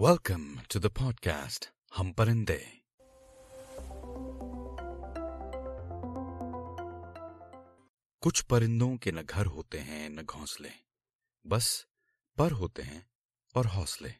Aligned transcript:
Welcome 0.00 0.72
to 0.72 0.80
the 0.80 0.94
podcast 0.94 1.66
हम 1.96 2.12
परिंदे 2.12 2.80
कुछ 8.20 8.42
परिंदों 8.42 8.96
के 8.96 9.12
न 9.12 9.22
घर 9.22 9.46
होते 9.46 9.78
हैं, 9.78 10.10
न 10.10 10.22
घोंसले। 10.22 10.70
बस 11.46 11.86
पर 12.38 12.52
होते 12.52 12.82
हैं 12.82 13.06
और 13.54 13.66
हौसले। 13.66 14.14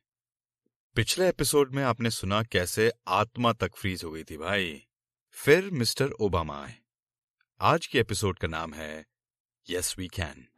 पिछले 0.94 1.28
एपिसोड 1.28 1.74
में 1.74 1.84
आपने 1.84 2.10
सुना 2.10 2.42
कैसे 2.42 2.92
आत्मा 3.08 3.52
तक 3.52 3.76
फ्रीज 3.76 4.04
हो 4.04 4.10
गई 4.10 4.24
थी 4.24 4.36
भाई। 4.36 4.86
फिर 5.30 5.70
मिस्टर 5.70 6.10
ओबामा 6.10 6.64
आए। 6.64 6.78
आज 7.60 7.86
के 7.86 7.98
एपिसोड 8.00 8.38
का 8.38 8.48
नाम 8.48 8.74
है 8.74 9.06
यस 9.70 9.98
वी 9.98 10.08
कैन. 10.08 10.48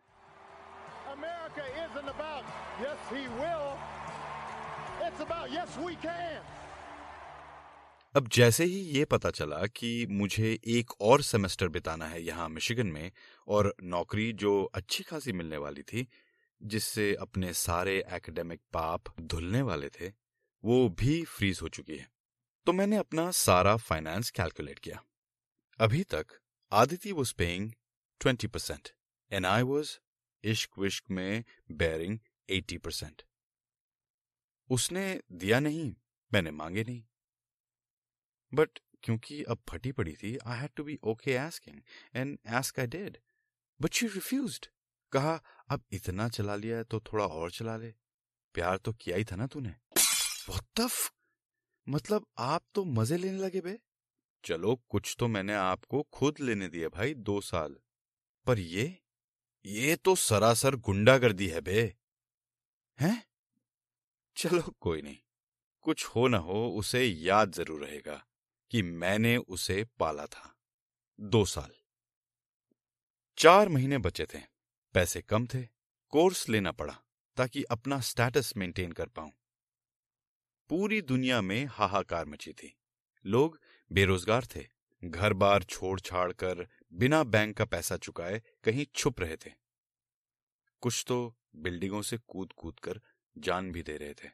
अब 8.17 8.29
जैसे 8.33 8.65
ही 8.65 8.81
ये 8.81 9.05
पता 9.05 9.31
चला 9.31 9.67
कि 9.67 10.07
मुझे 10.11 10.61
एक 10.67 10.91
और 11.01 11.23
सेमेस्टर 11.23 11.69
बिताना 11.69 12.07
है 12.07 12.23
यहाँ 12.23 12.49
मिशिगन 12.49 12.87
में, 12.87 13.13
और 13.49 13.75
नौकरी 13.83 14.33
जो 14.33 14.65
अच्छी 14.65 15.05
खासी 15.05 15.33
मिलने 15.33 15.57
वाली 15.57 15.83
थी, 15.83 16.09
जिससे 16.63 17.15
अपने 17.15 17.53
सारे 17.53 18.05
एकेडमिक 18.13 18.61
पाप 18.73 19.03
धुलने 19.21 19.63
वाले 19.63 19.89
थे, 19.89 20.13
वो 20.65 20.89
भी 20.89 21.25
फ्रीज 21.25 21.59
हो 21.63 21.69
चुकी 21.69 21.97
है। 21.97 22.09
तो 22.67 22.73
मैंने 22.73 22.97
अपना 22.97 23.31
सारा 23.31 23.77
फाइनेंस 23.77 24.31
कैलकुलेट 24.31 24.79
किया। 24.79 25.03
अभी 25.81 26.05
तक 26.05 26.27
Aditi 26.73 27.13
was 27.13 27.35
paying 27.39 27.73
twenty 28.21 28.47
percent 28.47 28.89
and 29.33 29.47
I 29.47 29.63
was 29.63 29.91
इश्क 30.45 30.79
विश्क 30.79 31.05
में 31.11 31.45
बेरिंग 31.73 32.19
एटी 32.51 32.79
परसेंट 32.79 33.23
उसने 34.71 35.21
दिया 35.33 35.61
नहीं, 35.61 35.95
मैंने 36.33 36.51
मांगे 36.51 36.85
नहीं। 36.85 37.05
बट 38.55 38.79
क्योंकि 39.03 39.43
अब 39.43 39.59
फटी 39.69 39.93
पड़ी 39.93 40.13
थी 40.13 40.37
I 40.37 40.59
had 40.59 40.71
to 40.77 40.85
be 40.85 40.99
okay 41.03 41.37
asking 41.37 41.81
and 42.15 42.39
ask 42.49 42.81
I 42.81 42.87
did 42.87 43.19
but 43.81 43.93
she 43.93 44.07
refused 44.07 44.67
कहा, 45.13 45.43
अब 45.69 45.85
इतना 45.93 46.29
चला 46.29 46.57
लिया 46.57 46.77
है 46.77 46.85
तो 46.85 47.01
थोड़ा 47.01 47.27
और 47.27 47.51
चला 47.51 47.77
ले। 47.77 47.95
प्यार 48.55 48.77
तो 48.77 48.93
किया 48.93 49.17
ही 49.17 49.25
था 49.25 49.37
ना 49.37 49.47
तूने। 49.47 49.75
The 50.49 50.91
मतलब 51.89 52.27
आप 52.39 52.65
तो 52.75 52.85
मज़े 52.85 53.17
लेने 53.17 53.39
लगे 53.39 53.61
बे। 53.61 53.79
चलो, 54.45 54.75
कुछ 54.89 55.17
तो 55.19 55.29
मैंने 55.29 55.55
आपको 55.55 56.03
खुद 56.13 56.41
लेने 56.41 56.69
दिए 56.69 56.89
भाई, 56.89 57.15
दो 57.15 57.41
साल। 57.41 57.77
पर 58.47 58.59
ये 58.59 59.03
ये 59.67 59.97
तो 59.97 60.15
सरासर 60.15 60.77
गुंडागर्दी 60.77 61.49
है 61.49 61.61
बे। 61.61 61.97
हैं? 63.01 63.28
चलो। 64.39 64.75
कोई 64.81 65.03
नहीं। 65.03 65.17
कुछ 65.81 66.07
हो 66.07 66.29
ना 66.29 66.39
हो, 66.39 66.69
उसे 66.69 67.05
याद 67.05 67.53
ज़रूर 67.53 67.85
रहेगा 67.85 68.27
कि 68.71 68.83
मैंने 68.83 69.37
उसे 69.37 69.87
पाला 69.99 70.27
था। 70.27 70.57
दो 71.21 71.45
साल। 71.45 71.71
चार 73.39 73.69
महीने 73.69 73.99
बचे 73.99 74.27
थे। 74.35 74.39
पैसे 74.95 75.23
कम 75.23 75.47
थे। 75.47 75.63
कोर्स 76.09 76.49
लेना 76.49 76.73
पड़ा 76.73 77.03
ताकि 77.37 77.63
अपना 77.63 78.01
स्टेटस 78.01 78.53
मेंटेन 78.57 78.93
कर 78.93 79.07
पाऊँ। 79.09 79.33
पूरी 80.69 81.03
दुनिया 81.03 81.41
में 81.41 81.67
हाहाकार 81.67 82.27
मची 82.27 82.53
थी। 82.53 82.77
लोग 83.27 83.61
बेरोजगार 83.93 84.47
थे। 84.57 84.67
घर 85.05 85.33
बार 85.33 85.63
छोड़ 85.63 86.01
छाड़ 86.01 86.33
कर, 86.33 86.69
बिना 86.93 87.25
बैंक 87.25 87.57
का 87.57 87.65
पैसा 87.65 87.97
चुकाए 87.97 88.43
कहीं 88.65 88.87
छुप 88.95 89.21
रहे 89.21 89.37
थे। 89.37 89.51
कुछ 90.81 91.05
तो 91.09 91.37
बिल्डिंगों 91.57 92.03
से 92.03 92.19
कूद 92.29 92.53
कूद 92.53 92.81
कर 92.81 93.01
जान 93.41 93.71
भी 93.73 93.83
दे 93.83 93.97
रहे 93.97 94.15
थे। 94.15 94.29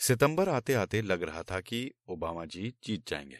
सितंबर 0.00 0.48
आते 0.48 0.74
आते 0.74 1.02
लग 1.02 1.22
रहा 1.22 1.42
था 1.42 1.60
कि 1.60 1.90
ओबामा 2.08 2.44
जी 2.46 2.72
जीत 2.84 3.08
जाएँगे। 3.08 3.38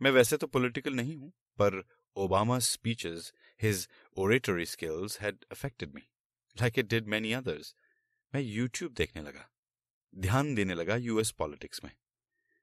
मैं 0.00 0.10
वैसे 0.10 0.36
तो 0.36 0.46
पॉलिटिकल 0.46 0.94
नहीं 0.94 1.16
हूँ, 1.16 1.30
पर 1.58 1.82
Obama 2.16 2.58
speeches 2.58 3.32
his 3.60 3.88
oratory 4.16 4.66
skills 4.66 5.20
had 5.20 5.44
affected 5.52 5.94
me 5.94 6.02
like 6.56 6.78
it 6.78 6.86
did 6.86 7.06
many 7.06 7.32
others 7.32 7.74
मैं 8.32 8.40
यूट्यूब 8.42 8.92
देखने 8.92 9.22
लगा, 9.22 9.48
ध्यान 10.12 10.54
देने 10.54 10.74
लगा 10.74 10.96
यूएस 10.98 11.30
पॉलिटिक्स 11.30 11.84
में। 11.84 11.90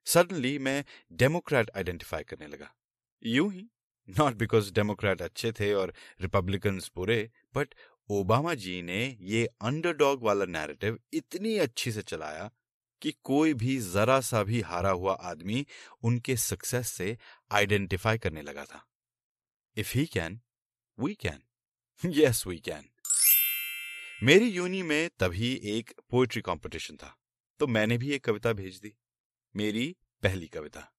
सडनली 0.06 0.58
मैं 0.58 0.84
डेमोक्रेट 1.12 1.70
आइडेंटिफाई 1.76 2.22
करने 2.22 2.46
लगा। 2.46 2.74
यूँ 3.22 3.52
ही 3.52 3.68
नॉट 4.08 4.34
बिकॉज़ 4.34 4.72
डेमोक्रेट 4.72 5.22
अच्छे 5.22 5.52
थे 5.52 5.72
और 5.74 5.92
रिपब्लिकन्स 6.20 6.90
बुरे 6.96 7.30
बट 7.54 7.74
ओबामा 8.10 8.54
जी 8.54 8.80
ने 8.82 9.04
ये 9.20 9.44
अंडरडॉग 9.60 10.22
वाला 10.22 10.44
नैरेटिव 10.44 10.98
इतनी 11.12 11.56
अच्छी 11.58 11.92
से 11.92 12.02
चलाया 12.02 12.50
कि 13.02 13.12
कोई 13.24 13.54
भी 13.54 13.76
जरा 13.78 14.20
सा 14.20 14.42
भी 14.42 14.60
हारा 14.60 14.90
हुआ 14.90 15.14
आदमी 15.22 15.66
उनके 16.02 16.36
सक्सेस 16.36 16.88
से 16.88 17.16
आइडेंटिफाई 17.52 18.18
करने 18.18 18.42
लगा 18.42 18.64
था। 18.64 18.84
If 19.76 19.92
he 19.94 20.04
can 20.06 20.40
we 20.98 21.14
can 21.14 21.42
yes 22.02 22.46
we 22.46 22.58
can 22.58 22.88
मेरी 24.22 24.48
यूनी 24.48 24.82
में 24.82 25.10
तभी 25.18 25.52
एक 25.64 25.92
पोएट्री 26.10 26.42
कंपटीशन 26.42 26.96
था 26.96 27.16
तो 27.60 27.66
मैंने 27.66 27.98
भी 27.98 28.10
एक 28.10 28.24
कविता 28.24 28.52
भेज 28.52 28.78
दी, 28.78 28.94
मेरी 29.54 29.96
पहली 30.22 30.46
कविता। 30.48 30.90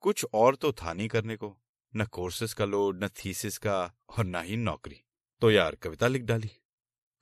कुछ 0.00 0.24
और 0.34 0.56
तो 0.56 0.72
था 0.72 0.92
नहीं 0.92 1.08
करने 1.08 1.36
को, 1.36 1.56
न 1.94 2.04
कोर्सेस 2.04 2.54
का 2.54 2.64
लोड 2.64 3.04
न 3.04 3.08
थीसिस 3.08 3.58
का, 3.58 3.94
और 4.08 4.24
न 4.24 4.42
ही 4.44 4.56
नौकरी। 4.56 5.00
तो 5.40 5.50
यार 5.50 5.74
कविता 5.82 6.08
लिख 6.08 6.22
डाली 6.32 6.50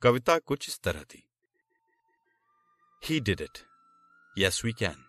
कविता 0.01 0.37
कुछ 0.49 0.67
इस 0.69 0.79
तरह 0.83 1.03
थी 1.13 1.23
he 3.03 3.19
did 3.29 3.41
it 3.41 3.57
yes 4.37 4.63
we 4.65 4.73
can 4.81 5.05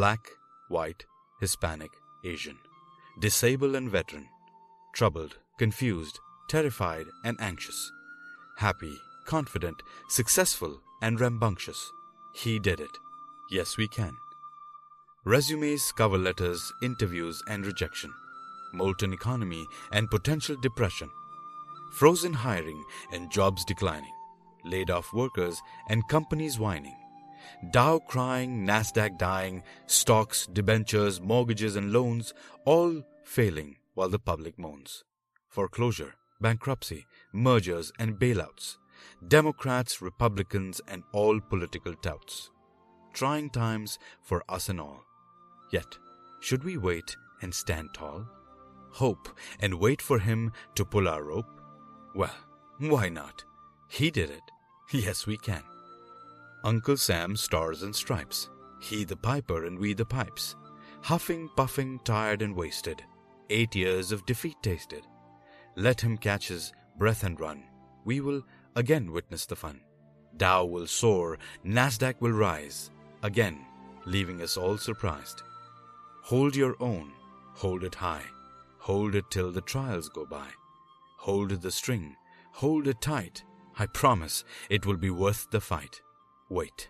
black 0.00 0.36
white 0.72 1.02
Hispanic 1.42 2.00
Asian 2.26 2.58
disabled 3.16 3.76
and 3.76 3.90
veteran, 3.90 4.26
troubled, 4.92 5.36
confused, 5.58 6.18
terrified, 6.48 7.06
and 7.24 7.36
anxious, 7.40 7.92
happy, 8.58 8.96
confident, 9.24 9.82
successful, 10.08 10.80
and 11.00 11.20
rambunctious. 11.20 11.92
He 12.34 12.58
did 12.58 12.80
it. 12.80 12.98
Yes, 13.50 13.76
we 13.76 13.86
can. 13.86 14.16
Resumes, 15.24 15.92
cover 15.92 16.18
letters, 16.18 16.72
interviews, 16.82 17.42
and 17.48 17.64
rejection. 17.64 18.12
Molten 18.72 19.12
economy 19.12 19.66
and 19.92 20.10
potential 20.10 20.56
depression. 20.60 21.10
Frozen 21.94 22.32
hiring 22.32 22.82
and 23.12 23.30
jobs 23.30 23.64
declining. 23.64 24.12
Laid 24.64 24.90
off 24.90 25.12
workers 25.12 25.62
and 25.88 26.06
companies 26.08 26.58
whining. 26.58 26.96
Dow 27.70 28.00
crying, 28.00 28.66
NASDAQ 28.66 29.16
dying, 29.16 29.62
stocks, 29.86 30.46
debentures, 30.46 31.20
mortgages, 31.20 31.76
and 31.76 31.92
loans 31.92 32.34
all 32.64 33.02
failing 33.22 33.76
while 33.94 34.08
the 34.08 34.18
public 34.18 34.58
moans. 34.58 35.04
Foreclosure, 35.48 36.14
bankruptcy, 36.40 37.06
mergers, 37.32 37.92
and 38.00 38.18
bailouts. 38.18 38.76
Democrats, 39.28 40.02
Republicans, 40.02 40.80
and 40.88 41.04
all 41.12 41.38
political 41.38 41.94
touts. 41.94 42.50
Trying 43.12 43.50
times 43.50 44.00
for 44.20 44.42
us 44.48 44.68
and 44.68 44.80
all. 44.80 45.04
Yet, 45.70 45.96
should 46.40 46.64
we 46.64 46.76
wait 46.76 47.16
and 47.40 47.54
stand 47.54 47.90
tall? 47.94 48.26
Hope 48.90 49.28
and 49.60 49.74
wait 49.74 50.02
for 50.02 50.18
him 50.18 50.50
to 50.74 50.84
pull 50.84 51.08
our 51.08 51.22
rope? 51.22 51.60
Well, 52.14 52.34
why 52.78 53.08
not? 53.08 53.44
He 53.88 54.10
did 54.10 54.30
it. 54.30 54.42
Yes, 54.92 55.26
we 55.26 55.36
can. 55.36 55.62
Uncle 56.62 56.96
Sam 56.96 57.36
stars 57.36 57.82
and 57.82 57.94
stripes. 57.94 58.48
He 58.80 59.04
the 59.04 59.16
piper 59.16 59.66
and 59.66 59.78
we 59.78 59.94
the 59.94 60.04
pipes. 60.04 60.56
Huffing, 61.02 61.50
puffing, 61.56 62.00
tired 62.04 62.42
and 62.42 62.54
wasted. 62.54 63.02
Eight 63.50 63.74
years 63.74 64.12
of 64.12 64.24
defeat 64.26 64.56
tasted. 64.62 65.02
Let 65.76 66.00
him 66.00 66.16
catch 66.16 66.48
his 66.48 66.72
breath 66.96 67.24
and 67.24 67.38
run. 67.38 67.64
We 68.04 68.20
will 68.20 68.42
again 68.76 69.12
witness 69.12 69.46
the 69.46 69.56
fun. 69.56 69.80
Dow 70.36 70.64
will 70.64 70.86
soar, 70.86 71.38
Nasdaq 71.64 72.20
will 72.20 72.32
rise. 72.32 72.90
Again, 73.22 73.64
leaving 74.06 74.42
us 74.42 74.56
all 74.56 74.78
surprised. 74.78 75.42
Hold 76.22 76.56
your 76.56 76.76
own, 76.80 77.12
hold 77.54 77.84
it 77.84 77.94
high. 77.94 78.24
Hold 78.78 79.14
it 79.14 79.30
till 79.30 79.50
the 79.50 79.60
trials 79.60 80.08
go 80.08 80.26
by. 80.26 80.48
Hold 81.23 81.61
the 81.61 81.71
string, 81.71 82.15
hold 82.53 82.87
it 82.87 83.01
tight. 83.01 83.43
I 83.77 83.85
promise 83.85 84.43
it 84.69 84.85
will 84.85 84.97
be 84.97 85.09
worth 85.09 85.47
the 85.51 85.61
fight. 85.61 86.01
Wait. 86.49 86.89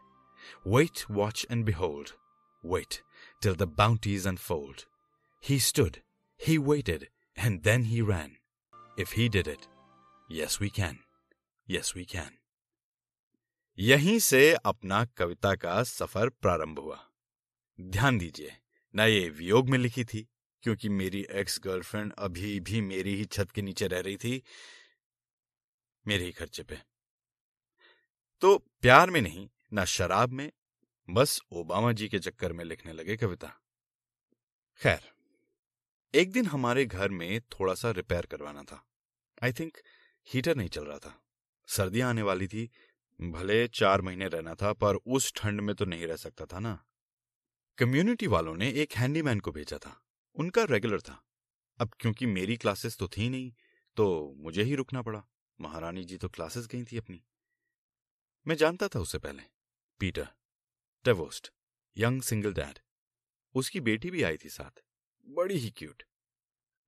Wait, 0.66 1.10
watch, 1.10 1.46
and 1.50 1.66
behold. 1.66 2.14
Wait 2.64 3.02
till 3.42 3.56
the 3.56 3.68
bounties 3.68 4.26
unfold. 4.26 4.86
He 5.40 5.60
stood, 5.60 6.02
he 6.38 6.58
waited, 6.58 7.10
and 7.36 7.64
then 7.64 7.84
he 7.86 8.02
ran. 8.02 8.38
If 8.98 9.14
he 9.14 9.30
did 9.30 9.48
it, 9.48 9.68
yes, 10.30 10.60
we 10.60 10.70
can. 10.70 11.00
Yes, 11.68 11.96
we 11.96 12.06
can. 12.06 12.31
यहीं 13.80 14.18
से 14.20 14.54
अपना 14.54 15.04
कविता 15.18 15.54
का 15.56 15.81
सफर 15.84 16.30
प्रारंभ 16.30 16.80
हुआ 16.80 16.98
ध्यान 17.81 18.18
दीजिए 18.18 18.58
न 18.96 19.02
ये 19.08 19.30
वियोग 19.30 19.70
में 19.70 19.78
लिखी 19.80 20.04
थी 20.04 20.28
क्योंकि 20.65 20.89
मेरी 20.89 21.27
एक्स 21.31 21.61
गर्लफ्रेंड 21.65 22.13
अभी 22.13 22.61
भी 22.61 22.81
मेरी 22.81 23.15
ही 23.15 23.25
छत 23.25 23.51
के 23.51 23.63
नीचे 23.63 23.87
रह 23.87 24.01
रही 24.01 24.17
थी, 24.17 24.43
मेरे 26.07 26.25
ही 26.25 26.33
खर्चे 26.33 26.63
पे। 26.63 26.79
तो 28.41 28.59
प्यार 28.59 29.11
में 29.11 29.21
नहीं, 29.23 29.49
ना 29.73 29.85
शराब 29.85 30.33
में, 30.33 30.53
बस 31.11 31.41
ओबामा 31.51 31.93
जी 31.93 32.09
के 32.09 32.19
चक्कर 32.19 32.53
में 32.53 32.65
लिखने 32.65 32.93
लगे 32.93 33.17
कविता। 33.17 33.49
खैर, 34.81 35.13
एक 36.15 36.33
दिन 36.33 36.47
हमारे 36.47 36.87
घर 36.87 37.09
में 37.09 37.41
थोड़ा 37.41 37.75
सा 37.75 37.91
रिपेयर 37.91 38.27
करवाना 38.27 38.63
था। 38.63 38.87
आई 39.43 39.53
थिंक 39.53 39.79
हीटर 40.29 40.57
नहीं 40.57 40.69
चल 40.69 40.85
रहा 40.85 40.99
था। 40.99 41.23
सर्दियाँ 41.69 42.11
आने 42.11 42.23
वाली 42.23 42.49
थी, 42.49 42.71
भले 43.21 43.69
चार 43.69 44.01
महीने 44.01 44.29
रहना 44.29 44.55
था, 44.55 44.73
पर 44.73 44.95
उस 44.95 45.33
ठंड 45.35 45.61
में 45.61 45.77
तो 45.77 45.85
नहीं 45.85 46.07
रह 46.07 46.17
सकता 46.17 46.47
था 46.47 46.59
ना। 46.59 46.85
कम्युनिटी 47.79 48.27
वालों 48.27 48.57
ने 48.57 48.71
एक 48.71 48.93
हैंडीमैन 48.93 49.41
को 49.41 49.53
भेजा 49.53 49.79
था। 49.79 50.01
उनका 50.37 50.65
रेगुलर 50.65 51.01
था। 51.01 51.21
अब 51.81 51.95
क्योंकि 52.01 52.27
मेरी 52.27 52.57
क्लासेस 52.57 52.97
तो 52.99 53.09
थी 53.09 53.29
नहीं 53.29 53.53
तो 53.97 54.35
मुझे 54.37 54.63
ही 54.63 54.75
रुकना 54.75 55.03
पड़ा। 55.03 55.23
महारानी 55.59 56.05
जी 56.05 56.17
तो 56.17 56.29
क्लासेस 56.29 56.67
गई 56.67 56.85
थी 56.85 56.99
अपनी। 56.99 57.23
मैं 58.47 58.57
जानता 58.57 58.89
था 58.89 59.01
उससे 59.01 59.19
पहले। 59.19 59.43
Peter 60.01 60.29
divorced 61.05 61.49
young 61.97 62.23
single 62.23 62.53
dad 62.53 62.79
उसकी 63.55 63.81
बेटी 63.81 64.11
भी 64.11 64.23
आई 64.23 64.37
थी 64.37 64.49
साथ। 64.49 64.83
बड़ी 65.27 65.57
ही 65.57 65.71
क्यूट 65.71 66.03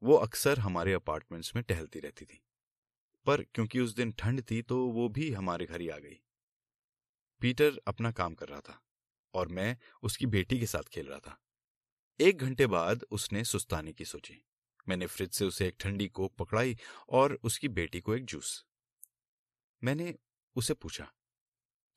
वो 0.02 0.16
अक्सर 0.16 0.58
हमारे 0.58 0.92
अपार्टमेंट्स 0.92 1.54
में 1.56 1.62
टहलती 1.64 2.00
रहती 2.00 2.24
थी। 2.24 2.40
पर 3.26 3.42
क्योंकि 3.44 3.80
उस 3.80 3.94
दिन 3.94 4.12
ठंड 4.12 4.42
थी 4.50 4.60
तो 4.62 4.84
वो 4.88 5.08
भी 5.08 5.30
हमारे 5.32 5.66
घर 5.66 5.80
ही 5.80 5.88
आ 5.88 5.98
गई। 5.98 6.20
पीटर 7.42 7.80
अपना 7.86 8.12
काम 8.12 8.34
कर 8.34 8.48
रहा 8.48 8.60
था, 8.60 8.80
और 9.34 9.48
मैं 9.48 9.76
उसकी 10.02 10.26
बेटी 10.26 10.58
के 10.60 10.66
साथ 10.66 10.88
खेल 10.88 11.06
रहा 11.06 11.18
था। 11.18 11.38
एक 12.20 12.38
घंटे 12.38 12.66
बाद 12.66 13.04
उसने 13.10 13.44
सुस्ताने 13.44 13.92
की 13.92 14.04
सोची 14.04 14.42
मैंने 14.88 15.06
फ्रिज 15.06 15.32
से 15.32 15.44
उसे 15.44 15.66
एक 15.68 15.76
ठंडी 15.80 16.08
कोक 16.08 16.34
पकड़ाई 16.34 16.76
और 17.08 17.38
उसकी 17.42 17.68
बेटी 17.68 18.00
को 18.00 18.14
एक 18.14 18.24
जूस। 18.24 18.64
मैंने 19.82 20.14
उसे 20.56 20.74
पूछा 20.74 21.04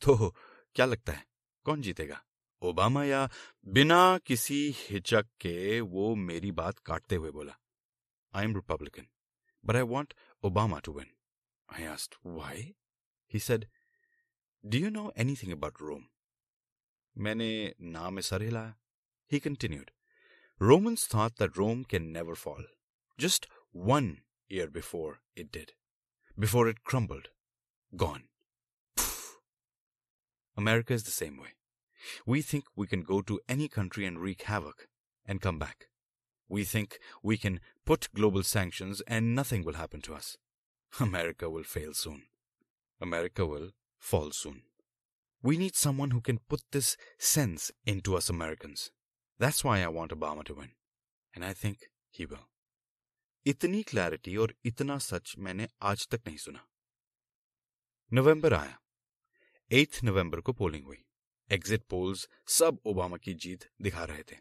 तो 0.01 0.36
क्या 0.75 0.86
लगता 0.86 1.13
है, 1.13 1.25
कौन 1.66 1.81
जीतेगा, 1.81 2.21
ओबामा 2.62 3.04
या 3.04 3.30
बिना 3.68 4.18
किसी 4.18 4.75
हिचक 4.77 5.27
के 5.42 5.80
वो 5.81 6.16
मेरी 6.16 6.51
बात 6.51 6.80
काटते 6.80 7.16
हुए 7.16 7.31
बोला 7.31 7.57
I 8.33 8.44
am 8.44 8.56
Republican 8.56 9.07
but 9.63 9.75
I 9.75 9.81
want 9.81 10.13
Obama 10.44 10.80
to 10.80 10.94
win 10.94 11.12
I 11.69 11.86
asked 11.86 12.16
why 12.25 12.74
he 13.33 13.39
said 13.39 13.68
do 14.63 14.77
you 14.77 14.89
know 14.89 15.12
anything 15.18 15.51
about 15.51 15.81
Rome 15.81 16.06
मैंने, 17.18 17.75
नाम 17.81 18.13
में 18.13 18.21
सर 18.21 18.42
हिलाया 18.42 18.75
ही 19.31 19.39
continued 19.39 19.92
Romans 20.59 21.06
thought 21.06 21.38
that 21.38 21.57
Rome 21.57 21.85
can 21.85 22.11
never 22.11 22.35
fall. 22.35 22.63
Just 23.17 23.47
one 23.71 24.23
year 24.50 24.67
before 24.67 25.21
it 25.33 25.53
did. 25.53 25.71
Before 26.38 26.67
it 26.67 26.83
crumbled. 26.83 27.29
Gone. 27.95 28.23
America 30.57 30.94
is 30.94 31.03
the 31.03 31.11
same 31.11 31.38
way. 31.38 31.53
We 32.25 32.41
think 32.41 32.65
we 32.75 32.88
can 32.88 33.03
go 33.03 33.21
to 33.21 33.39
any 33.47 33.69
country 33.69 34.06
and 34.06 34.19
wreak 34.19 34.44
havoc 34.44 34.88
and 35.25 35.39
come 35.39 35.59
back. 35.59 35.88
We 36.50 36.65
think 36.65 37.00
we 37.23 37.38
can 37.38 37.61
put 37.85 38.13
global 38.13 38.44
sanctions 38.44 39.01
and 39.07 39.33
nothing 39.33 39.63
will 39.63 39.75
happen 39.75 40.01
to 40.01 40.13
us. 40.13 40.35
America 41.00 41.50
will 41.50 41.63
fail 41.63 41.94
soon. 41.94 42.23
America 43.00 43.45
will 43.45 43.69
fall 43.97 44.31
soon. 44.31 44.63
We 45.41 45.57
need 45.57 45.75
someone 45.77 46.11
who 46.11 46.19
can 46.19 46.39
put 46.50 46.63
this 46.71 46.97
sense 47.17 47.71
into 47.85 48.17
us 48.17 48.29
Americans. 48.29 48.91
That's 49.41 49.65
why 49.65 49.88
I 49.88 49.95
want 49.95 50.13
Obama 50.13 50.44
to 50.44 50.51
win. 50.51 50.69
And 51.38 51.44
I 51.44 51.53
think 51.63 51.75
he 52.19 52.27
will. 52.27 52.44
इतनी 53.45 53.83
clarity 53.83 54.36
और 54.36 54.56
इतना 54.65 54.97
सच 54.97 55.36
मैंने 55.38 55.68
आज 55.81 56.07
तक 56.07 56.21
नहीं 56.27 56.38
सुना। 56.38 56.68
नवंबर 58.13 58.53
आया। 58.53 58.81
एथ 59.71 60.03
नवंबर 60.03 60.41
को 60.41 60.53
पोलिंग 60.53 60.86
हुई। 60.86 61.06
एग्जिट 61.51 61.83
पोल्स 61.83 62.30
सब 62.47 62.80
ओबामा 62.86 63.18
की 63.18 63.33
जीत 63.33 63.69
दिखा 63.81 64.03
रहे 64.03 64.24
थे। 64.24 64.38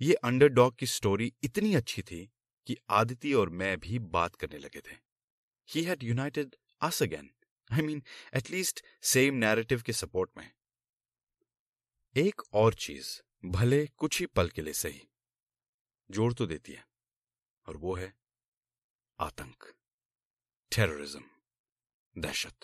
ये 0.00 0.14
अंडरडॉग 0.14 0.76
की 0.76 0.86
स्टोरी 0.86 1.34
इतनी 1.42 1.74
अच्छी 1.74 2.02
थी 2.02 2.32
कि 2.66 2.76
आदिति 2.90 3.34
और 3.34 3.48
मैं 3.48 3.80
भी 3.80 3.98
बात 3.98 4.34
करने 4.34 4.58
लगे 4.58 4.80
थे। 4.80 4.96
He 5.68 5.82
had 5.82 6.02
united 6.02 6.56
us 6.80 7.02
again 7.02 7.30
I 7.72 7.80
mean 7.80 8.02
at least 8.34 8.84
same 9.02 9.34
narrative 9.34 9.82
के 9.82 9.92
सपोर्ट 9.92 10.30
में। 10.36 10.52
एक 12.16 12.42
और 12.52 12.74
चीज़ 12.74 13.22
भले 13.44 13.86
कुछ 13.86 14.20
ही 14.20 14.26
पल 14.26 14.48
के 14.48 14.62
लिए 14.62 14.72
सही। 14.72 15.08
जोड़ 16.10 16.34
तो 16.34 16.46
देती 16.46 16.72
है। 16.72 16.88
और 17.66 17.76
वो 17.76 17.94
है 17.94 18.14
आतंक। 19.20 19.74
टेररिज्म 20.76 21.24
दहशत। 22.18 22.58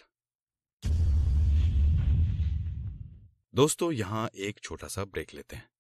दोस्तों, 3.55 3.93
यहाँ 3.93 4.31
एक 4.35 4.61
छोटा 4.61 4.89
सा 4.89 5.05
ब्रेक 5.05 5.35
लेते 5.35 5.57
हैं। 5.57 5.73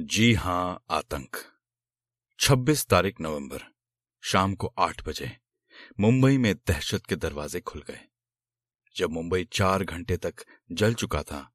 जी 0.00 0.34
हाँ, 0.34 0.84
आतंक। 0.90 1.36
26 2.38 2.86
तारीख 2.86 3.20
नवंबर, 3.20 3.62
शाम 4.20 4.54
को 4.54 4.66
आठ 4.78 5.08
बजे, 5.08 5.38
मुंबई 6.00 6.38
में 6.38 6.54
दहशत 6.56 7.06
के 7.06 7.16
दरवाजे 7.16 7.60
खुल 7.60 7.82
गए। 7.82 8.08
जब 8.96 9.10
मुंबई 9.12 9.44
चार 9.52 9.84
घंटे 9.84 10.16
तक 10.26 10.44
जल 10.72 10.94
चुका 11.02 11.22
था 11.30 11.48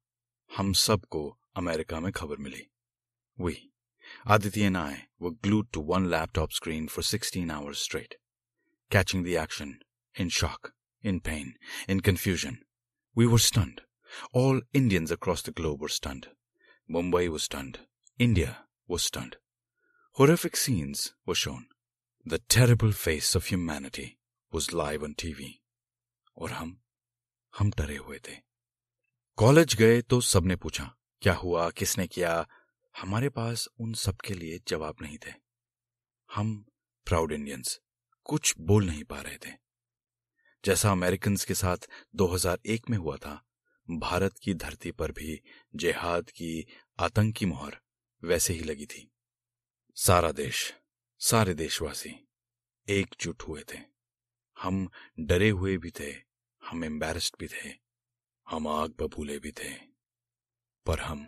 हम 0.56 0.72
सबको 0.86 1.26
अमेरिका 1.56 2.00
में 2.00 2.12
खबर 2.12 2.36
मिली 2.46 2.66
we 3.40 3.56
Aditi 4.26 4.64
and 4.64 4.76
I 4.76 5.08
were 5.18 5.30
glued 5.30 5.72
to 5.72 5.80
one 5.80 6.10
laptop 6.10 6.52
screen 6.52 6.88
for 6.88 7.02
16 7.02 7.50
hours 7.50 7.78
straight, 7.78 8.16
catching 8.90 9.22
the 9.22 9.36
action, 9.36 9.78
in 10.14 10.28
shock, 10.28 10.72
in 11.02 11.20
pain, 11.20 11.54
in 11.88 12.00
confusion. 12.00 12.58
We 13.14 13.26
were 13.26 13.38
stunned. 13.38 13.82
All 14.32 14.60
Indians 14.72 15.10
across 15.10 15.42
the 15.42 15.52
globe 15.52 15.80
were 15.80 15.88
stunned. 15.88 16.28
Mumbai 16.90 17.28
was 17.28 17.44
stunned. 17.44 17.80
India 18.18 18.64
was 18.88 19.02
stunned. 19.02 19.36
Horrific 20.14 20.56
scenes 20.56 21.14
were 21.24 21.34
shown. 21.34 21.66
The 22.24 22.38
terrible 22.38 22.92
face 22.92 23.34
of 23.34 23.46
humanity 23.46 24.18
was 24.52 24.72
live 24.72 25.02
on 25.02 25.14
TV. 25.14 25.60
और 26.36 26.50
हम 26.50 26.76
हम 27.58 27.70
डरे 27.70 27.96
हुए 27.96 28.18
थे। 28.18 28.36
College 29.36 29.74
गए 29.74 30.02
तो 30.02 30.20
सबने 30.20 30.56
पूछा, 30.56 30.96
क्या 31.20 31.34
हुआ? 31.34 31.70
किसने 31.70 32.06
किया? 32.06 32.48
हमारे 32.98 33.28
पास 33.28 33.68
उन 33.80 33.92
सबके 33.92 34.34
लिए 34.34 34.60
जवाब 34.68 34.96
नहीं 35.02 35.18
थे। 35.18 35.32
हम 36.34 36.66
प्राउड 37.06 37.32
इंडियंस 37.32 37.80
कुछ 38.24 38.54
बोल 38.58 38.86
नहीं 38.86 39.04
पा 39.04 39.20
रहे 39.20 39.36
थे। 39.36 39.52
जैसा 40.64 40.92
अमेरिकन 40.92 41.36
के 41.36 41.54
साथ 41.54 41.76
2001 42.14 42.90
में 42.90 42.98
हुआ 42.98 43.16
था, 43.16 43.46
भारत 43.90 44.38
की 44.42 44.54
धरती 44.54 44.90
पर 44.90 45.12
भी 45.12 45.40
जेहाद 45.74 46.30
की 46.30 46.66
आतंकी 46.98 47.46
मोहर 47.46 47.80
वैसे 48.24 48.54
ही 48.54 48.60
लगी 48.60 48.86
थी। 48.86 49.12
सारा 49.96 50.32
देश, 50.32 50.74
सारे 51.18 51.54
देशवासी 51.54 52.28
एकजुट 52.88 53.42
हुए 53.42 53.64
थे। 53.74 53.78
हम 54.58 54.90
डरे 55.20 55.50
हुए 55.50 55.76
भी 55.76 55.90
थे 55.90 56.29
हम 56.70 56.84
एम्बेरस्ड 56.84 57.36
भी 57.40 57.46
थे, 57.48 57.68
हम 58.46 58.66
आग 58.68 58.90
बबूले 58.98 59.38
भी 59.38 59.50
थे, 59.52 59.70
पर 60.86 61.00
हम 61.00 61.24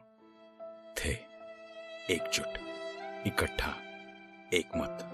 थे 0.99 1.12
एकजुट, 2.11 2.58
इकट्ठा 3.26 3.72
एक 4.54 4.76
मत 4.76 5.08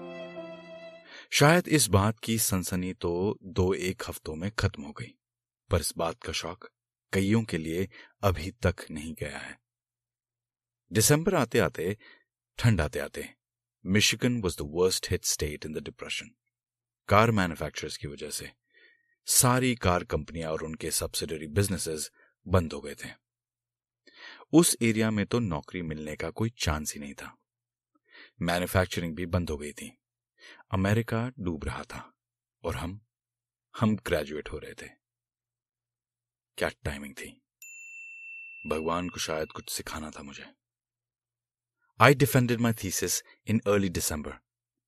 शायद 1.33 1.67
इस 1.69 1.87
बात 1.87 2.19
की 2.19 2.37
सनसनी 2.39 2.93
तो 2.95 3.13
दो 3.43 3.73
एक 3.73 4.03
हफ्तों 4.07 4.35
में 4.35 4.49
खत्म 4.51 4.83
हो 4.83 4.91
गई, 4.91 5.13
पर 5.69 5.79
इस 5.79 5.93
बात 5.97 6.21
का 6.23 6.33
शौक 6.33 6.69
कईयों 7.13 7.43
के 7.43 7.57
लिए 7.57 7.87
अभी 8.23 8.51
तक 8.63 8.85
नहीं 8.91 9.13
गया 9.13 9.37
है। 9.37 9.57
दिसंबर 10.91 11.35
आते 11.35 11.59
आते 11.59 11.95
ठंड 12.59 12.81
आते 12.81 12.99
आते 12.99 13.27
Michigan 13.85 14.41
was 14.41 14.57
the 14.57 14.71
worst 14.75 15.11
hit 15.11 15.25
state 15.25 15.65
in 15.65 15.73
the 15.73 15.83
depression 15.83 16.31
car 17.09 17.31
manufacturers 17.31 17.97
की 17.97 18.07
वजह 18.07 18.29
से। 18.31 18.51
सारी 19.25 19.75
कार 19.75 20.03
कंपनियाँ 20.03 20.51
और 20.51 20.63
उनके 20.63 20.91
सब्सिडरी 20.91 21.47
बिजनेसेस 21.47 22.11
बंद 22.47 22.73
हो 22.73 22.81
गए 22.81 22.95
थे। 22.95 23.09
उस 24.53 24.77
एरिया 24.81 25.11
में 25.11 25.25
तो 25.25 25.39
नौकरी 25.39 25.81
मिलने 25.81 26.15
का 26.15 26.29
कोई 26.29 26.49
चांस 26.49 26.93
ही 26.93 26.99
नहीं 26.99 27.13
था। 27.13 27.37
मैन्युफैक्चरिंग 28.41 29.15
भी 29.15 29.25
बंद 29.25 29.49
हो 29.49 29.57
गई 29.57 29.71
थी। 29.71 29.97
अमेरिका 30.71 31.31
डूब 31.39 31.63
रहा 31.63 31.83
था 31.83 32.13
और 32.63 32.75
हम 32.75 33.01
हम 33.79 33.95
ग्रेजुएट 33.95 34.49
हो 34.49 34.57
रहे 34.57 34.73
थे। 34.73 34.87
क्या 36.57 36.69
टाइमिंग 36.69 37.15
थी? 37.15 37.41
भगवान 38.67 39.09
को 39.09 39.19
शायद 39.19 39.47
कुछ 39.47 39.69
सिखाना 39.69 40.11
था 40.11 40.23
मुझे। 40.23 40.53
I 42.01 42.13
defended 42.13 42.59
my 42.59 42.73
thesis 42.73 43.23
in 43.47 43.61
early 43.67 43.89
December 43.89 44.31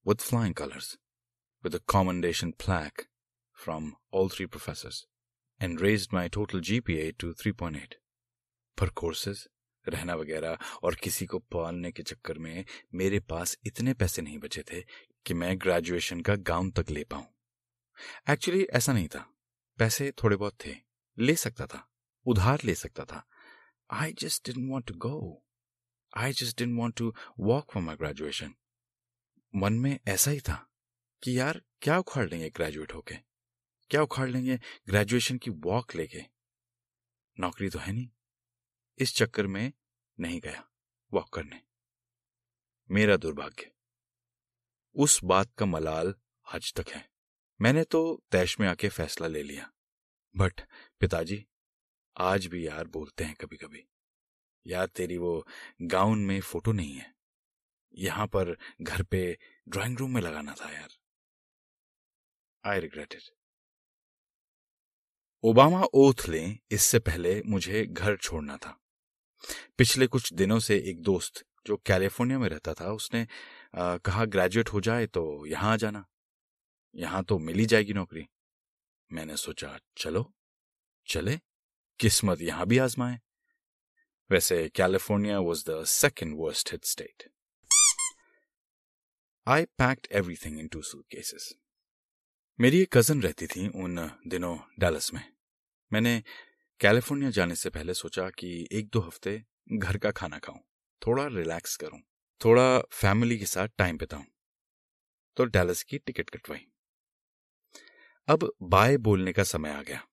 with 0.08 0.16
flying 0.16 0.56
colours 0.56 0.98
a 1.66 1.70
commendation 1.70 2.48
plaque 2.48 3.11
from 3.68 3.84
all 4.16 4.32
three 4.32 4.56
professors 4.56 4.96
and 5.62 5.78
raised 5.78 6.14
my 6.14 6.30
total 6.38 6.62
GPA 6.70 7.18
to 7.24 7.34
3.8. 7.34 7.94
पर 8.80 8.90
कोर्सेज 8.90 9.48
रहना 9.88 10.16
वगैरह 10.16 10.58
और 10.84 10.96
किसी 10.96 11.26
को 11.26 11.40
पालने 11.40 11.92
के 11.92 12.04
चक्कर 12.04 12.38
में 12.38 12.66
मेरे 12.94 13.20
पास 13.20 13.58
इतने 13.66 13.94
पैसे 13.94 14.22
नहीं 14.22 14.38
बचे 14.38 14.64
थे 14.64 14.82
कि 15.26 15.34
मैं 15.34 15.58
ग्रेजुएशन 15.58 16.22
का 16.22 16.36
गाउन 16.36 16.72
तक 16.72 16.86
ले 16.90 17.04
पाऊँ। 17.04 17.26
एक्चुअली 18.30 18.64
ऐसा 18.64 18.94
नहीं 18.94 19.08
था। 19.08 19.34
पैसे 19.78 20.12
थोड़े 20.12 20.36
बहुत 20.36 20.58
थे। 20.66 20.76
ले 21.20 21.36
सकता 21.36 21.66
था। 21.66 21.92
उधार 22.26 22.60
ले 22.64 22.76
सकता 22.76 23.06
था। 23.06 23.28
I 23.92 24.14
just 24.14 24.46
didn't 24.46 24.72
want 24.72 24.88
to 24.88 24.94
go 24.94 25.46
I 26.18 26.34
just 26.34 26.58
didn't 26.58 26.80
want 26.80 26.96
to 26.98 27.14
walk 27.40 27.72
for 27.72 27.84
my 27.84 27.96
graduation 27.96 28.54
मन 29.56 29.74
में 29.74 30.00
ऐसा 30.08 30.32
ही 30.32 30.40
था 30.40 30.68
कि 31.24 31.40
यार, 31.40 31.62
क्या 31.82 31.98
उखाड़ 31.98 32.30
लेंगे 32.30 32.50
ग्रेजुएट 32.50 32.94
होके? 32.94 33.31
क्या 33.92 34.04
उखाड़ 34.04 34.30
लेंगे? 34.30 34.60
ग्रेजुएशन 34.88 35.38
की 35.38 35.52
वॉक 35.52 35.96
लेके। 35.96 36.22
नौकरी 37.40 37.70
तो 37.70 37.80
है 37.80 37.94
नहीं। 37.94 38.10
इस 38.98 39.16
चक्कर 39.16 39.48
में 39.48 39.74
नहीं 40.20 40.42
गया 40.42 40.70
वॉक 41.14 41.30
करने। 41.30 41.62
मेरा 42.92 43.18
दुर्भाग्य। 43.18 43.72
उस 44.96 45.24
बात 45.24 45.54
का 45.58 45.66
मलाल 45.66 46.16
आज 46.54 46.74
तक 46.74 46.90
है। 46.90 47.10
मैंने 47.62 47.84
तो 47.84 48.24
तैश 48.32 48.60
में 48.60 48.68
आके 48.68 48.90
फैसला 48.90 49.28
ले 49.28 49.44
लिया। 49.44 49.72
बट 50.36 50.62
पिताजी, 51.00 51.48
आज 52.18 52.46
भी 52.46 52.68
यार 52.68 52.88
बोलते 52.88 53.24
हैं 53.24 53.36
कभी 53.36 53.58
कभी 53.58 53.88
यार 54.68 54.88
तेरी 54.88 55.18
वो 55.18 55.48
गाउन 55.82 56.20
में 56.26 56.42
फ़ोटो 56.42 56.72
नहीं 56.72 56.94
है। 56.94 57.16
यहाँ 57.94 58.28
पर 58.28 58.58
घर 58.82 59.04
पे 59.04 59.40
ड्राइंग 59.70 59.98
रूम 59.98 60.14
में 60.14 60.22
लगाना 60.22 60.56
था 60.62 60.74
यार। 60.74 60.90
I 62.66 62.80
regret 62.80 63.14
it 63.14 63.41
Obama 65.44 65.82
oath 65.94 66.28
लें 66.30 66.58
इससे 66.72 67.00
पहले 67.00 67.42
मुझे 67.46 67.86
घर 67.86 68.16
छोड़ना 68.18 68.58
था। 68.58 68.78
पिछले 69.78 70.08
कुछ 70.08 70.32
दिनों 70.34 70.60
से 70.60 70.78
एक 70.90 71.02
दोस्त 71.02 71.44
जो 71.68 71.78
कैलिफ़ोर्निया 71.86 72.40
में 72.40 72.48
रहता 72.50 72.74
था 72.74 72.92
उसने 72.94 73.22
आ, 73.76 73.98
कहा 73.98 74.26
ग्रेजुएट 74.26 74.70
हो 74.70 74.82
जाए 74.82 75.08
तो 75.08 75.46
यहाँ 75.46 75.72
आ 75.74 75.76
जाना। 75.76 76.06
यहाँ 76.96 77.24
तो 77.24 77.38
मिल 77.40 77.66
जाएगी 77.66 77.94
नौकरी। 77.94 78.26
मैंने 79.10 79.38
सोचा 79.38 79.78
चलो 79.98 80.32
चले 81.08 81.38
किस्मत 82.00 82.42
यहाँ 82.42 82.66
भी 82.68 82.78
आजमाए। 82.78 83.20
वैसे 84.30 84.68
California 84.76 85.40
was 85.40 85.64
the 85.70 85.84
second 85.86 86.36
worst 86.40 86.72
hit 86.72 86.86
state 86.86 87.30
I 89.48 89.66
packed 89.78 90.08
everything 90.12 90.60
in 90.60 90.68
two 90.68 90.82
suitcases 91.12 91.54
मेरी 92.60 92.82
एक 92.82 92.90
कज़न 92.94 93.22
रहती 93.22 93.46
थी 93.48 93.68
उन 93.68 93.96
दिनों 94.28 94.58
डैलस 94.80 95.14
में। 95.14 95.22
मैंने 95.92 96.12
कैलिफ़ोर्निया 96.80 97.30
जाने 97.30 97.56
से 97.56 97.70
पहले 97.70 97.94
सोचा 97.94 98.28
कि 98.30 98.50
एक 98.72 98.90
दो 98.90 99.00
हफ़्ते 99.00 99.34
घर 99.74 99.98
का 99.98 100.12
खाना 100.12 100.40
खाऊं, 100.40 100.60
थोड़ा 101.02 101.26
रिलैक्स 101.28 101.76
करूँ, 101.76 102.00
थोड़ा 102.42 102.80
फैमिली 102.92 103.38
के 103.40 103.46
साथ 103.46 103.68
टाइम 103.78 103.98
बिताऊं। 103.98 104.24
तो 105.38 105.46
डैलस 105.46 105.82
की 105.84 105.98
टिकट 105.98 106.30
कटवाई। 106.30 106.66
अब 108.28 108.52
बाय 108.64 108.98
बोलने 109.00 109.34
का 109.34 109.44
समय 109.44 109.70
आ 109.70 109.82
गया। 109.82 110.04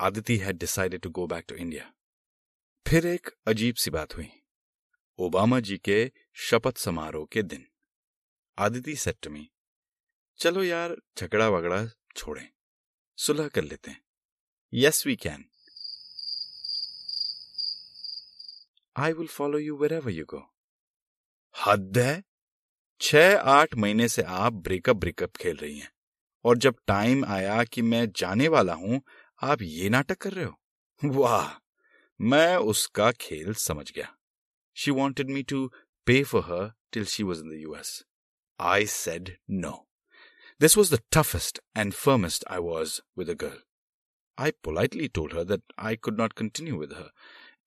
Aditi 0.00 0.36
had 0.36 0.58
decided 0.58 1.00
to 1.00 1.10
go 1.10 1.26
back 1.26 1.44
to 1.48 1.54
India 1.54 1.90
फिर 2.86 3.06
एक 3.06 3.30
अजीब 3.46 3.74
सी 3.74 3.90
बात 3.90 4.16
हुई। 4.16 4.28
ओबामा 5.18 5.60
जी 5.60 5.78
के 5.78 6.00
शपथ 6.40 6.76
समारोह 6.78 7.26
के 7.32 7.42
दिन। 7.44 7.66
आदिति 8.58 8.96
सेट 8.96 9.26
मी 9.28 9.48
चलो 10.42 10.62
यार 10.62 10.96
झगड़ा 11.18 11.48
वगड़ा 11.48 11.86
छोड़ें। 12.16 12.48
सुलह 13.16 13.48
कर 13.48 13.62
लेते 13.62 13.90
हैं। 13.90 14.04
Yes 14.74 15.06
we 15.06 15.16
can 15.16 15.44
I 18.96 19.12
will 19.12 19.26
follow 19.26 19.58
you 19.58 19.76
wherever 19.92 20.10
you 20.10 20.24
go 20.24 20.54
हद 21.66 21.98
है। 21.98 22.22
छह 23.00 23.36
आठ 23.36 23.74
महीने 23.74 24.08
से 24.08 24.22
आप 24.22 24.52
ब्रेकअप 24.52 24.96
ब्रेकअप 24.96 25.36
खेल 25.36 25.56
रही 25.56 25.78
हैं। 25.78 25.92
और 26.44 26.58
जब 26.58 26.76
टाइम 26.86 27.24
आया 27.24 27.64
कि 27.64 27.82
मैं 27.82 28.12
जाने 28.12 28.48
वाला 28.48 28.74
हूँ, 28.74 29.02
आप 29.42 29.62
ये 29.62 29.88
नाटक 29.88 30.18
कर 30.18 30.32
रहे 30.32 30.44
हो? 30.44 30.60
वाह! 31.04 31.70
मैं 32.20 32.56
उसका 32.56 33.12
खेल 33.12 33.54
समझ 33.54 33.92
गया। 33.92 34.16
She 34.76 34.90
wanted 34.90 35.30
me 35.30 35.42
to 35.42 35.72
pay 36.06 36.24
for 36.24 36.42
her 36.42 36.72
till 36.92 37.04
she 37.04 37.22
was 37.22 37.40
in 37.40 37.50
the 37.50 37.52
US 37.52 38.04
I 38.60 38.86
said 38.86 39.38
no 39.50 39.88
This 40.61 40.75
was 40.75 40.89
the 40.89 41.03
toughest 41.11 41.59
and 41.75 41.93
firmest 41.93 42.43
I 42.47 42.59
was 42.59 43.01
with 43.15 43.29
a 43.29 43.35
girl. 43.35 43.59
I 44.37 44.51
politely 44.51 45.09
told 45.09 45.33
her 45.33 45.43
that 45.43 45.61
I 45.77 45.95
could 45.95 46.17
not 46.17 46.35
continue 46.35 46.77
with 46.77 46.93
her, 46.93 47.09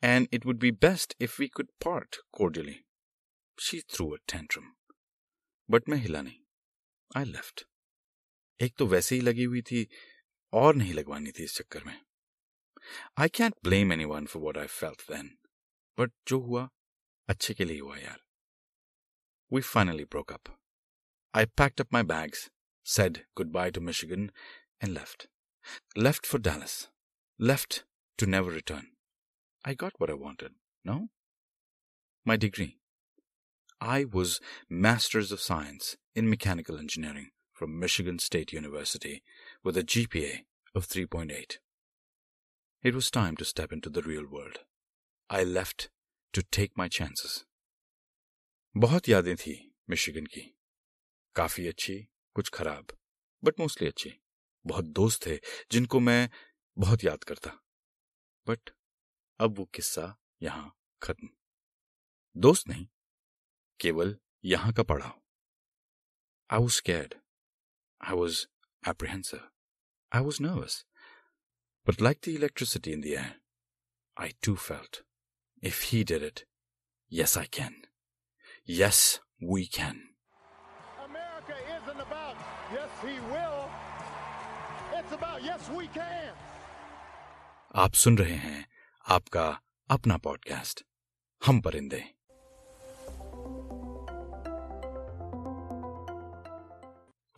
and 0.02 0.28
it 0.32 0.44
would 0.44 0.58
be 0.58 0.70
best 0.70 1.14
if 1.18 1.38
we 1.38 1.48
could 1.48 1.68
part 1.80 2.18
cordially. 2.32 2.84
She 3.58 3.80
threw 3.80 4.14
a 4.14 4.18
tantrum. 4.26 4.76
But 5.68 5.88
मैं 5.88 5.98
हिला 5.98 6.22
नहीं. 6.22 6.38
I 7.10 7.24
left. 7.24 7.64
एक 8.62 8.74
तो 8.78 8.86
वैसे 8.86 9.14
ही 9.14 9.20
लगी 9.20 9.44
हुई 9.44 9.62
थी 9.70 9.86
और 10.52 10.74
नहीं 10.74 10.94
लगवानी 10.94 11.30
थी 11.32 11.44
इस 11.44 11.56
चक्कर 11.56 11.84
में 11.84 12.00
I 13.18 13.28
can't 13.34 13.54
blame 13.64 13.92
anyone 14.04 14.26
for 14.32 14.42
what 14.42 14.58
I 14.58 14.66
felt 14.66 15.02
then 15.10 15.30
but 15.98 16.12
जो 16.28 16.38
हुआ 16.40 16.68
अच्छे 17.28 17.54
के 17.54 17.64
लिए 17.64 17.78
हुआ 17.80 17.96
यार 17.98 18.20
we 19.52 19.60
finally 19.74 20.04
broke 20.14 20.32
up 20.32 20.56
I 21.34 21.46
packed 21.60 21.80
up 21.80 21.92
my 21.92 22.02
bags 22.12 22.50
said 22.84 23.24
goodbye 23.34 23.70
to 23.70 23.80
Michigan 23.80 24.30
and 24.80 24.94
left. 24.94 25.28
Left 25.96 26.26
for 26.26 26.38
Dallas. 26.38 26.88
Left 27.38 27.84
to 28.18 28.26
never 28.26 28.50
return. 28.50 28.88
I 29.64 29.74
got 29.74 29.94
what 29.98 30.10
I 30.10 30.14
wanted, 30.14 30.52
no? 30.84 31.08
My 32.24 32.36
degree. 32.36 32.78
I 33.80 34.04
was 34.04 34.40
Masters 34.68 35.32
of 35.32 35.40
Science 35.40 35.96
in 36.14 36.28
Mechanical 36.28 36.78
Engineering 36.78 37.28
from 37.52 37.78
Michigan 37.78 38.18
State 38.18 38.52
University 38.52 39.22
with 39.62 39.76
a 39.76 39.82
GPA 39.82 40.40
of 40.74 40.86
3.8. 40.86 41.58
It 42.82 42.94
was 42.94 43.10
time 43.10 43.36
to 43.36 43.44
step 43.44 43.72
into 43.72 43.90
the 43.90 44.02
real 44.02 44.26
world. 44.26 44.60
I 45.28 45.44
left 45.44 45.88
to 46.32 46.42
take 46.42 46.76
my 46.76 46.88
chances. 46.88 47.44
बहुत 48.76 49.08
यादें 49.08 49.36
थी 49.36 49.54
Michigan 49.90 50.26
की 50.26 50.42
काफी 51.34 51.66
अच्छी 51.68 51.96
कुछ 52.35 52.49
खराब 52.49 52.97
but 53.43 53.59
mostly 53.59 53.87
अच्छे। 53.87 54.13
बहुत 54.65 54.85
दोस्त 54.85 55.25
थे, 55.25 55.39
जिनको 55.71 55.99
मैं 55.99 56.29
बहुत 56.77 57.03
याद 57.03 57.23
करता। 57.23 57.49
बट 58.47 58.69
अब 59.39 59.57
वो 59.57 59.65
किस्सा 59.65 60.15
यहाँ 60.41 60.71
खत्म। 61.01 61.29
दोस्त 62.35 62.67
नहीं, 62.67 62.87
केवल 63.79 64.17
यहाँ 64.45 64.73
का 64.73 64.83
पढ़ाओ 64.83 65.21
I 66.49 66.59
was 66.59 66.81
scared 66.85 67.13
I 68.01 68.15
was 68.15 68.45
apprehensive 68.83 69.49
I 70.11 70.21
was 70.21 70.41
nervous 70.43 70.85
but 71.87 72.01
like 72.01 72.19
the 72.25 72.29
electricity 72.29 72.91
in 72.91 73.01
there 73.01 73.31
I 74.17 74.35
too 74.43 74.55
felt 74.55 75.03
if 75.63 75.83
he 75.85 76.03
did 76.03 76.23
it 76.23 76.45
yes 77.11 77.37
I 77.37 77.47
can 77.53 77.81
yes 78.69 79.01
we 79.43 79.65
can 79.65 80.14
he 83.01 83.19
will. 83.31 83.69
It's 84.93 85.11
about 85.11 85.43
yes, 85.43 85.69
we 85.77 85.87
can. 85.87 86.33
आप 87.75 87.93
सुन 87.93 88.17
रहे 88.17 88.35
हैं 88.35 88.65
आपका 89.09 89.47
अपना 89.89 90.17
podcast 90.17 90.83
हम 91.41 91.59
परिंदे 91.61 92.03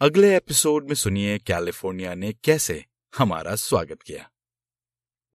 अगले 0.02 0.36
episode 0.36 0.88
में 0.88 0.96
सुनिए 0.96 1.38
कैलिफ़ोर्निया 1.40 2.14
ने 2.16 2.32
कैसे 2.44 2.84
हमारा 3.18 3.56
स्वागत 3.56 4.02
किया 4.02 4.30